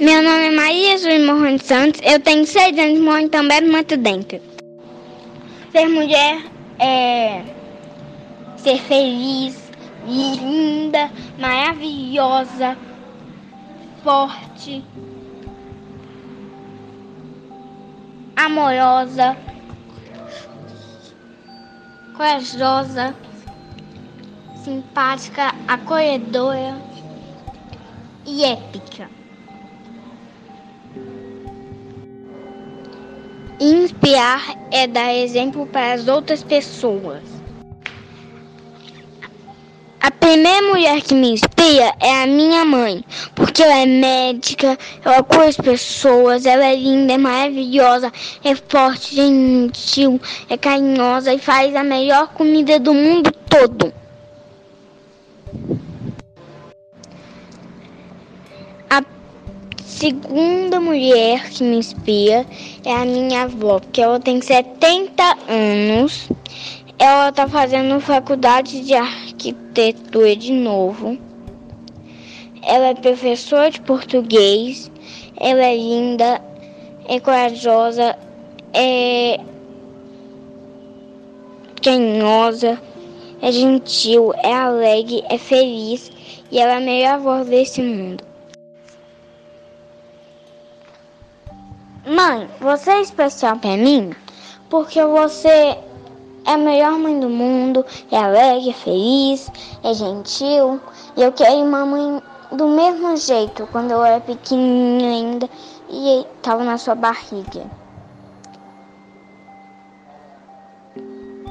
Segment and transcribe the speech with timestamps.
[0.00, 3.66] Meu nome é Maria Jesus Morrone Santos, eu tenho seis anos, moro em També do
[3.66, 4.40] Mato Dentro.
[5.72, 6.40] Ser mulher
[6.78, 7.42] é
[8.58, 9.60] ser feliz,
[10.06, 12.78] linda, maravilhosa,
[14.04, 14.84] forte,
[18.36, 19.36] amorosa,
[22.16, 23.16] corajosa,
[24.62, 26.80] simpática, acolhedora
[28.24, 29.17] e épica.
[33.60, 37.24] Inspirar é dar exemplo para as outras pessoas.
[40.00, 43.04] A primeira mulher que me inspira é a minha mãe,
[43.34, 48.12] porque ela é médica, ela cura as pessoas, ela é linda, é maravilhosa,
[48.44, 53.92] é forte, gentil, é carinhosa e faz a melhor comida do mundo todo.
[59.98, 62.46] Segunda mulher que me inspira
[62.84, 66.28] é a minha avó, que ela tem 70 anos.
[67.00, 71.18] Ela está fazendo faculdade de arquitetura de novo.
[72.62, 74.88] Ela é professora de português.
[75.36, 76.40] Ela é linda,
[77.08, 78.16] é corajosa,
[78.72, 79.40] é
[81.82, 82.80] carinhosa,
[83.42, 86.12] é gentil, é alegre, é feliz
[86.52, 88.27] e ela é a melhor voz desse mundo.
[92.06, 94.14] Mãe, você é especial para mim
[94.70, 99.50] porque você é a melhor mãe do mundo, é alegre, é feliz,
[99.82, 100.80] é gentil.
[101.16, 105.50] E eu quero uma mãe do mesmo jeito quando eu era pequenininha ainda
[105.88, 107.64] e estava na sua barriga.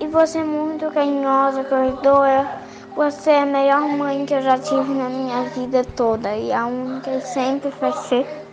[0.00, 2.60] E você é muito carinhosa, corredora.
[2.96, 6.66] Você é a melhor mãe que eu já tive na minha vida toda e a
[6.66, 8.49] única que sempre vai ser.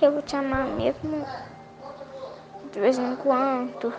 [0.00, 1.26] Eu vou te amar mesmo
[2.72, 3.92] de vez em quando,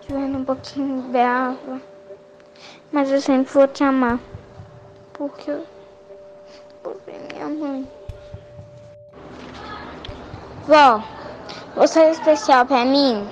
[0.00, 1.80] estiver um pouquinho brava.
[2.92, 4.18] Mas eu sempre vou te amar.
[5.12, 5.52] Porque
[6.82, 7.88] você é minha mãe.
[10.66, 11.02] Vó,
[11.74, 13.28] você é especial pra mim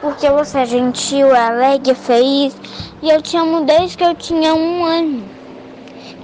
[0.00, 2.56] porque você é gentil, alegre, feliz.
[3.02, 5.30] E eu te amo desde que eu tinha um ano.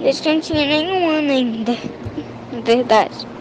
[0.01, 1.73] Desde que eu não tinha nenhum ano ainda.
[2.53, 3.36] Na verdade.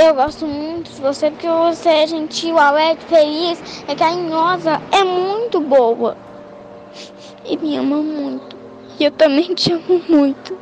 [0.00, 5.60] Eu gosto muito de você porque você é gentil, alegre, feliz, é carinhosa, é muito
[5.60, 6.16] boa.
[7.44, 8.56] E me ama muito.
[9.00, 10.56] E eu também te amo muito.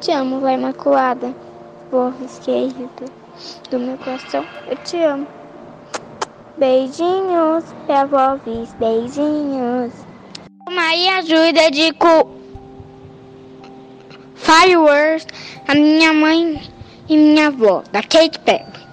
[0.00, 1.32] Te amo, vai Imaculada.
[1.88, 2.88] Vovos querido
[3.70, 4.44] do meu coração.
[4.66, 5.28] Eu te amo.
[6.58, 9.92] Beijinhos pra vovos, beijinhos.
[10.68, 12.28] Maria ajuda de co
[14.34, 15.28] Fireworks,
[15.68, 16.75] a minha mãe
[17.56, 18.85] avó, da Kate Perry.